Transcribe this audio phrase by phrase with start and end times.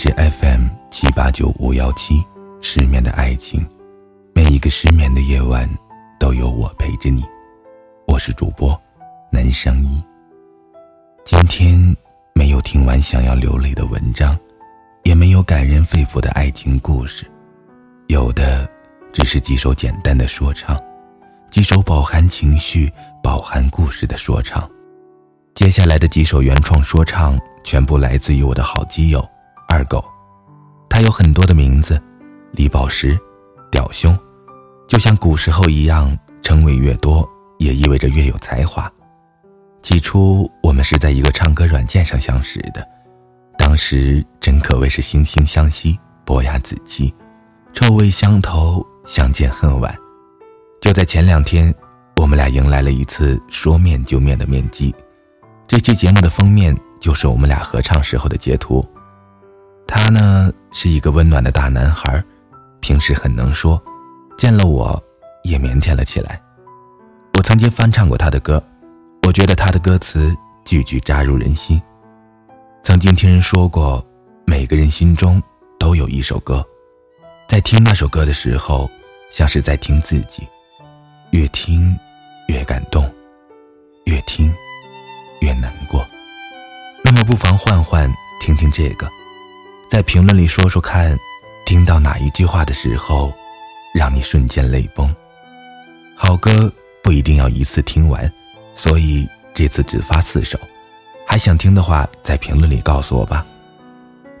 [0.00, 2.24] 智 FM 七八九五幺七，
[2.62, 3.68] 失眠的爱情，
[4.34, 5.68] 每一个失眠的夜晚
[6.18, 7.22] 都有我陪着你。
[8.06, 8.80] 我是主播
[9.30, 10.02] 南商一。
[11.22, 11.94] 今天
[12.34, 14.34] 没有听完想要流泪的文章，
[15.02, 17.30] 也没有感人肺腑的爱情故事，
[18.06, 18.66] 有的
[19.12, 20.74] 只是几首简单的说唱，
[21.50, 22.90] 几首饱含情绪、
[23.22, 24.66] 饱含故事的说唱。
[25.54, 29.22] 接下来的几首原创说唱，全部来自于我的好基友
[29.80, 30.04] 二狗。
[30.90, 31.98] 他有很多的名字，
[32.52, 33.18] 李宝石、
[33.70, 34.16] 屌兄，
[34.86, 37.26] 就像古时候一样，称谓越多，
[37.58, 38.92] 也意味着越有才华。
[39.80, 42.86] 起初我们是在一个唱歌软件上相识的，
[43.56, 47.14] 当时真可谓是惺惺相惜，伯牙子期，
[47.72, 49.96] 臭味相投，相见恨晚。
[50.82, 51.74] 就在前两天，
[52.16, 54.94] 我们俩迎来了一次说面就面的面基。
[55.66, 58.86] 这期节目的封面就是我们俩合唱时候的截图。
[59.86, 62.22] 他呢是一个温暖的大男孩，
[62.80, 63.82] 平时很能说，
[64.38, 65.02] 见了我
[65.44, 66.40] 也腼腆了起来。
[67.34, 68.62] 我曾经翻唱过他的歌，
[69.26, 71.80] 我觉得他的歌词句句扎入人心。
[72.82, 74.04] 曾经听人说过，
[74.46, 75.42] 每个人心中
[75.78, 76.64] 都有一首歌，
[77.48, 78.90] 在听那首歌的时候，
[79.30, 80.46] 像是在听自己，
[81.30, 81.96] 越听
[82.48, 83.12] 越感动，
[84.04, 84.52] 越听。
[85.42, 86.06] 越难过，
[87.02, 89.08] 那么不妨换换听听这个，
[89.90, 91.18] 在评论里说说看，
[91.66, 93.34] 听到哪一句话的时候，
[93.92, 95.12] 让你瞬间泪崩。
[96.14, 98.32] 好歌不一定要一次听完，
[98.76, 100.56] 所以这次只发四首。
[101.26, 103.44] 还想听的话，在评论里告诉我吧。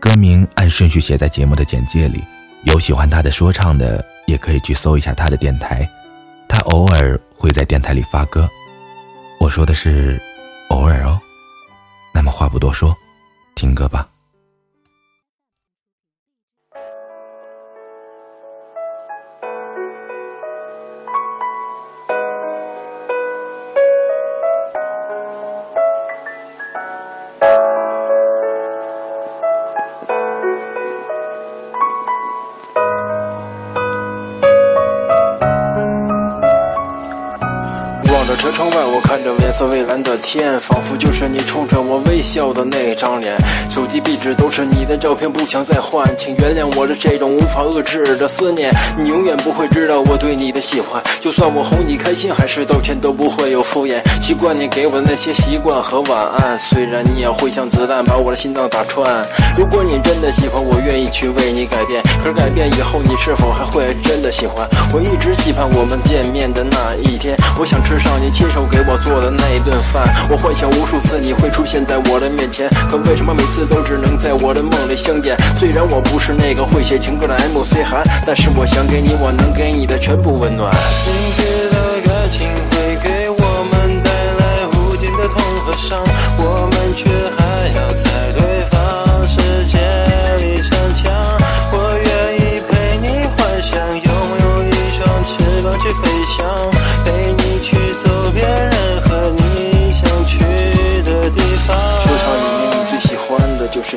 [0.00, 2.24] 歌名按顺序写在节目的简介里，
[2.64, 5.88] 有喜欢他的说唱的，也可以去搜一下他的电台，
[6.48, 8.50] 他偶尔会在电台里发歌。
[9.38, 10.20] 我说的是。
[10.70, 11.20] 偶尔哦，
[12.12, 12.92] 那么话不多说，
[13.54, 14.08] 听歌吧。
[38.34, 43.36] 车窗外，我看着颜色蔚蓝的天，仿佛就是你冲着我微笑的那张脸。
[43.70, 48.72] 手机壁纸都是你的照片，不想再换，请原谅我的这种无法遏制的思念。
[48.98, 54.00] 你永远不会知道我对你的喜欢，就算我哄你开心，还是道歉都不会有敷衍。
[54.20, 59.24] 习惯你给我的那些习惯和晚安，虽然你也会像子弹把我的心脏打穿。
[59.56, 62.02] 如果你真的喜欢我，愿意去为你改变。
[62.24, 64.66] 可是改变以后，你是否还会真的喜欢？
[64.92, 68.15] 我一直期盼我们见面的那一天，我想吃上。
[68.18, 75.36] 你亲手给我做的那一顿饭，我幻想无数次你会出现在我的面前，可为什么每次都只能在我的梦里相见？
[75.56, 80.72] 虽然我不是那个会写情歌的 MC 韩，但是我想给你我能给你的全部温暖。
[81.06, 83.36] 明知道感情会给我
[83.70, 86.02] 们带来无尽的痛和伤，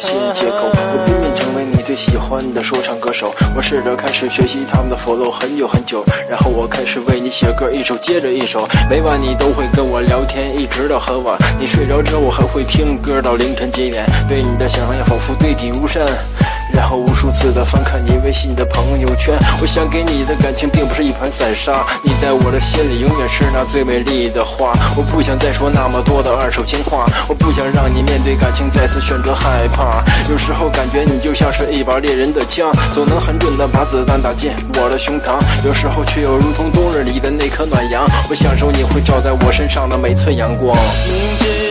[0.00, 3.34] 新街口，我拼命成为你最喜欢的说唱歌手。
[3.54, 8.68] 我试着开始学习他们的 flow 很久很久，然后我开始为你写歌，一首接着一首。
[8.88, 11.36] 每晚你都会跟我聊天，一直到很晚。
[11.58, 14.04] 你睡着之后，我还会听歌到凌晨几点。
[14.28, 16.06] 对你的想念仿佛堆积如山。
[16.72, 24.72] 然后无数次的翻看你微信的朋友圈，我想给你的感情并不是一盘散沙，你在我的心里永远是那最美丽的花。
[24.96, 30.04] 我不想再说那么多的二手情话，我不想让你面对感情再次选择害怕。
[30.30, 35.38] 有时候感觉你就像是一把猎人的枪，总能很准的把子弹打进我的胸膛。
[35.64, 40.76] 有时候却又如同冬日里的那颗暖阳，我享受你会照在我身上的每寸阳光。
[41.06, 41.67] 明知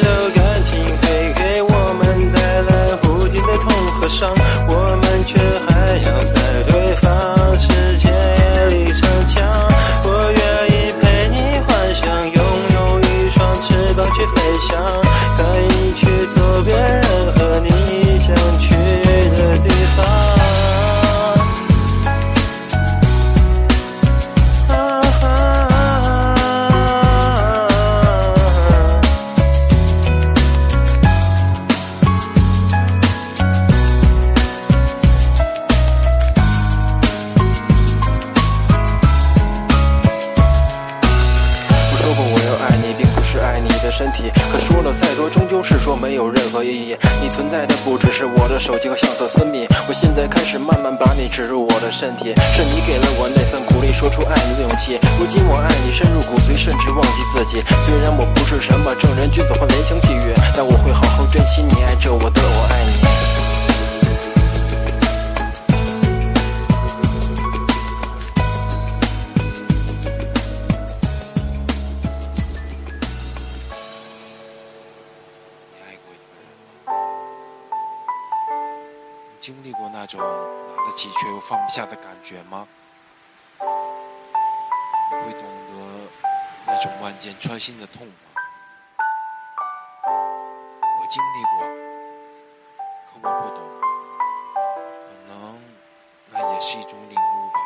[42.55, 44.31] 爱你并不是爱你的身体。
[44.51, 46.95] 可说了再多，终究是说没有任何意义。
[47.21, 52.33] 你存在的不只是我的手机和相册私密，我现在开始慢慢把你植入我的身体。
[52.53, 54.99] 是你给了我那份鼓励，说出爱你的勇气。
[55.19, 57.63] 如今我爱你深入骨髓，甚至忘记自己。
[57.85, 62.86] 虽然我不是什么正人君子或言情细语，但我会好好珍惜你爱着我的我爱你。
[81.47, 82.67] 放不下的感觉吗？
[83.61, 86.09] 你会懂得
[86.65, 88.13] 那种万箭穿心的痛吗？
[90.03, 91.65] 我经历过，
[93.05, 93.63] 可我不懂，
[95.07, 95.57] 可能
[96.31, 97.59] 那也是一种领悟吧。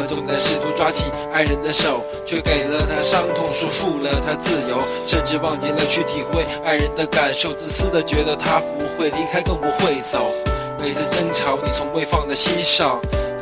[0.00, 10.32] 们总在试图抓起爱人的手，却给了他伤痛，束缚了他自由，甚至忘记了去体会爱人的感受，自私的觉得他不会离开，更不会走。
[10.78, 12.98] 每次争吵，你从未放在心上。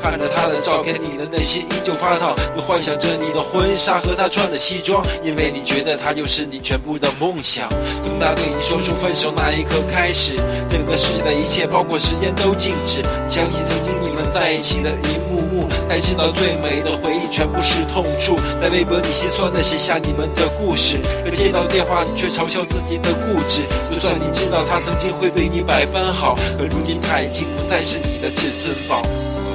[0.09, 7.69] 看着他的照片，你的内心依旧发烫，又幻想着你的婚纱和他穿的西装，因为你觉得他就是你全部的梦想。
[8.03, 13.03] 从他对你说出分手那一刻开始，整个世界的一切，包括时间都静止。
[13.03, 18.39] 你想起曾经你们在一起的一幕幕，才知道最美的回忆全部是痛处。
[18.63, 23.61] 在微博，你心酸的写下你们的故事，可接到电话，你却嘲笑自己的固执。
[23.93, 29.03] 就算你知道他曾经会对你百般好，可如今他已经不再是你的至尊宝。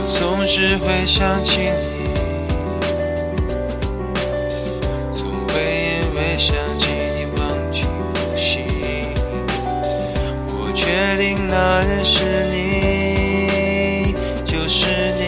[0.07, 1.67] 总是会想起你，
[5.13, 5.53] 总会
[5.85, 7.41] 因为想起你忘
[7.71, 8.59] 记呼吸。
[10.49, 10.85] 我确
[11.17, 14.13] 定那人是你，
[14.45, 15.21] 就是你。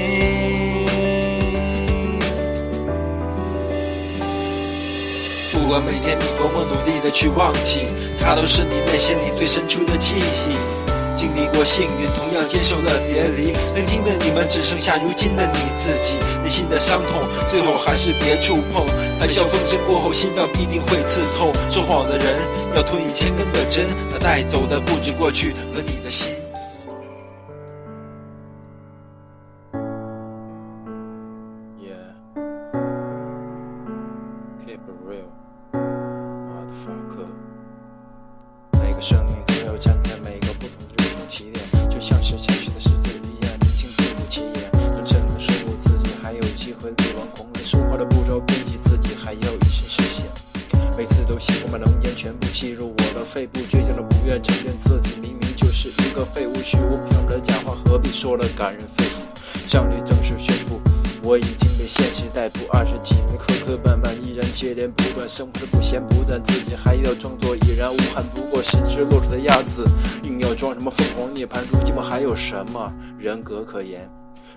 [5.51, 7.88] 不管每天你多么努力的去忘记，
[8.19, 10.75] 它都是你内心里最深处的记忆。
[11.16, 13.54] 经历过幸运，同样接受了别离。
[13.74, 18.86] 曾经的你们只剩下如今的你自己，内心的伤痛，最后还是别触碰。
[19.18, 21.54] 谈笑风生过后，心脏必定会刺痛。
[21.70, 22.26] 说谎的人
[22.76, 26.34] 要吞一千根的针，那带走的不止过去和你的心。
[31.80, 32.16] Yeah.
[34.66, 35.30] Keep real,
[42.25, 44.72] 是谦虚的狮子一样，宁静并不起眼。
[44.95, 50.25] 能真的说服自己，还有机会力挽狂澜，说话的不着边际，自己还要以身试险。
[50.98, 59.21] 每次都希望把浓烟全部吸入我的肺部，倔强的不愿承认自己明明就是一个废物，虚无缥缈的假话何必说了感人肺腑？
[59.68, 60.81] 上帝正式宣布。
[61.25, 69.83] 我已经被现实逮捕，二十几年磕磕绊绊，依然接连不断，生活不咸不淡，自己还要装作已然无憾，不过是只落水的鸭子，
[70.24, 74.07] 硬要装什么凤凰涅槃，如今我还有什么人格可言？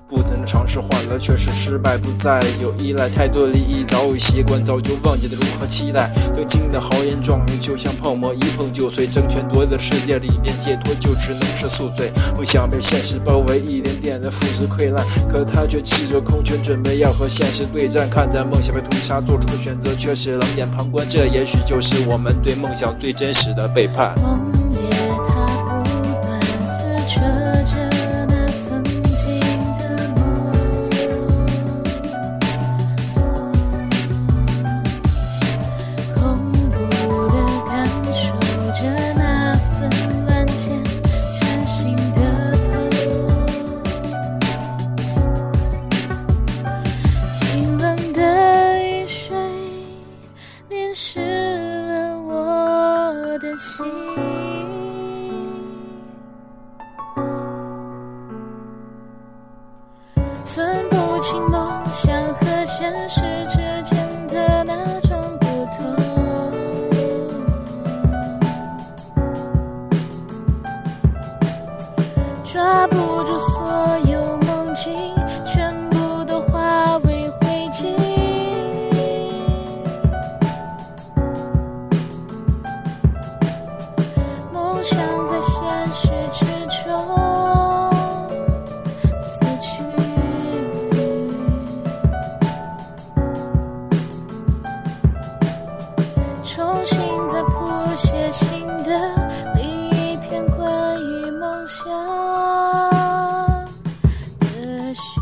[0.08, 6.10] 不停的尝试换来却是失败，不再有依赖，太多利益早已习惯，早就忘记了如何期待。
[6.34, 9.06] 曾经的豪言壮语就像泡沫，一碰就碎。
[9.06, 12.10] 争权夺利的世界里面，解脱就只能是宿醉。
[12.34, 18.08] 梦想被现实包围，一点点的腐蚀溃烂，可他却气着空拳，准备要和现实对战。
[18.08, 24.14] 看着梦想被屠杀，做出的选择却是冷眼旁观，这也许就是我们对梦想最真实的背叛。
[61.30, 61.57] 分
[104.94, 105.20] 失去。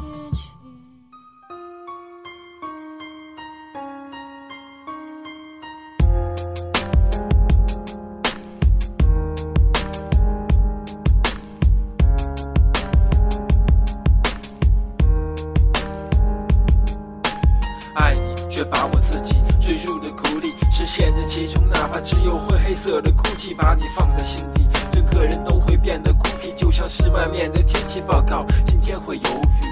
[17.94, 28.46] 爱你，却把我自己坠入了谷底，深陷着其中，哪怕只有灰黑色的哭泣，把你放在心底，整个人都会变得孤僻，就像是外面的天气报告。
[28.86, 29.66] 天会有雨，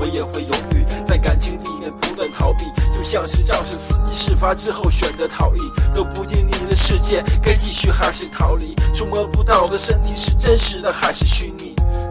[0.00, 5.58] 我也会犹豫，在感情里面不断逃避，就像是肇事司机事发之后选择逃逸，
[5.92, 8.74] 走不进你的世界，该继续还是逃离？
[8.94, 11.63] 触摸不到的身体是真实的还是虚拟？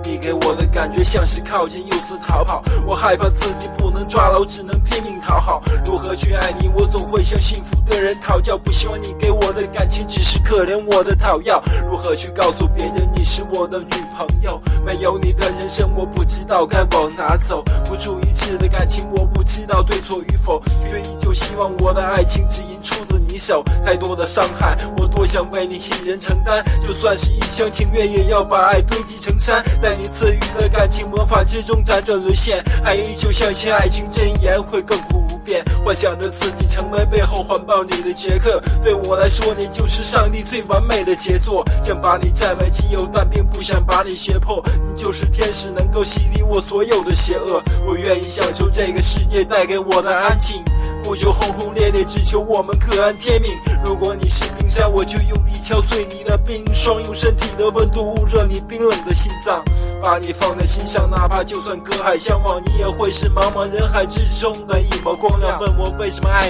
[0.03, 5.63] 你给我的感觉像是靠近又似逃跑，我害怕自己不能抓牢，只能拼命讨好。
[5.85, 6.69] 如何去爱你？
[6.75, 11.61] 我总会向幸福的人讨教，不希望你给我的感情只是可怜我的讨要。
[11.89, 14.61] 如何去告诉别人你是我的女朋友？
[14.85, 17.63] 没有你的人生，我不知道该往哪走。
[17.85, 23.63] 不出一致的感情，我不知道对错与否，却依旧希望我的爱情只因出自你手。
[23.85, 29.63] 太多的伤害，我多想为你一人承担，就算是一厢情愿，也要把爱堆积成山。
[29.81, 38.61] 在你赐予的感情魔法之中辗转沦陷，爱依旧相信爱情真言会亘古不变，幻想着自己成为背后环抱你的杰克。
[38.83, 44.63] 对我来说，你就是上帝最完美的杰作，想把你占为己有，但并不想把你胁迫。
[44.65, 47.61] 你就是天使，能够洗涤我所有的邪恶。
[47.85, 50.63] 我愿意享受这个世界带给我的安静。
[51.03, 53.51] 不求轰轰烈烈，只求我们各安天命。
[53.83, 59.63] 如果你是冰山，我就用力敲碎你的冰霜，用身体的温度捂热你冰冷的心脏，
[60.01, 65.59] 把你放在心上，哪怕就算隔海相望，你也会是茫茫人海之中的一抹光亮。
[65.59, 66.49] 问我为什么爱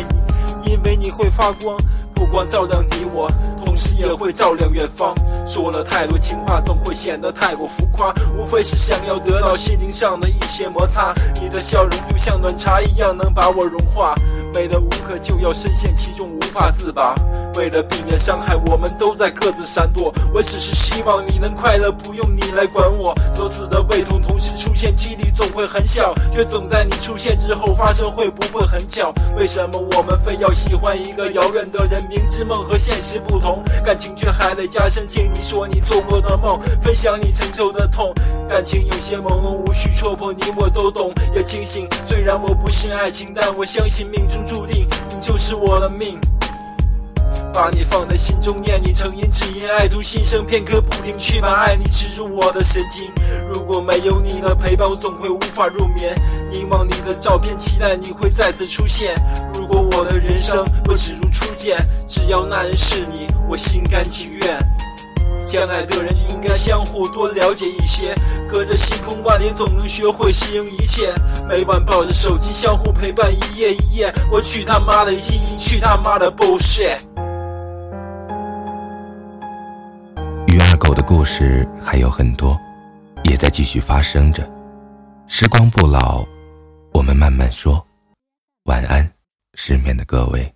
[0.63, 1.75] 你，因为你会发光，
[2.13, 5.15] 不光照亮你我，同时也会照亮远方。
[5.47, 11.11] 说了太多情话，总会显得太过浮夸，无非是想要得到心灵上的一些摩擦。
[11.41, 14.13] 你的笑容就像暖茶一样，能把我融化。
[14.53, 17.15] 美的无可救药，深陷其中无法自拔。
[17.55, 20.13] 为了避免伤害，我们都在各自闪躲。
[20.31, 23.13] 我只是希望你能快乐，不用你来管我。
[23.33, 29.13] 多次的胃痛同时出现，几率总会很小，却总在你出现之后发生，会不会很巧？
[29.35, 32.03] 为什么我们非要喜欢一个遥远的人？
[32.07, 35.07] 明知梦和现实不同，感情却还得加深。
[35.07, 38.13] 听你说你做过的梦，分享你承受的痛。
[38.47, 41.87] 感情有些朦胧，无需戳破，你我都懂，也清醒。
[42.07, 46.19] 虽然我不信爱情，但我相信命中注定，你就是我的命。
[47.53, 53.11] 把你放在心中，念你成音，只因爱徒心生片刻，不停去把爱你植入我的神经。
[53.47, 56.19] 如果没有你的陪伴，我总会无法入眠。
[56.49, 59.15] 凝望你的照片，期待你会再次出现。
[59.53, 64.72] 如果我的人生若只如初见，只要那人是你，我心甘情愿。
[65.43, 68.15] 相爱的人应该相互多了解一些，
[68.49, 71.13] 隔着星空万里，总能学会适应一切。
[71.49, 74.13] 每晚抱着手机，相互陪伴一夜一夜。
[74.31, 76.97] 我去他妈的意义，去他妈的 bullshit。
[80.47, 82.57] 鱼二狗的故事还有很多，
[83.23, 84.49] 也在继续发生着。
[85.27, 86.23] 时光不老，
[86.93, 87.85] 我们慢慢说。
[88.65, 89.11] 晚安，
[89.55, 90.53] 失眠的各位。